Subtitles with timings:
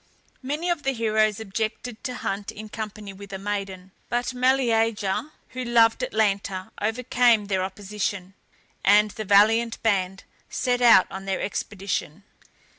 [0.41, 5.63] Many of the heroes objected to hunt in company with a maiden; but Meleager, who
[5.63, 8.33] loved Atalanta, overcame their opposition,
[8.83, 12.23] and the valiant band set out on their expedition.